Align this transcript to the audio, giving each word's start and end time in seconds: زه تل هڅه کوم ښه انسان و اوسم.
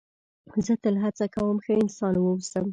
زه 0.65 0.73
تل 0.83 0.95
هڅه 1.03 1.25
کوم 1.35 1.57
ښه 1.65 1.73
انسان 1.83 2.13
و 2.17 2.23
اوسم. 2.31 2.65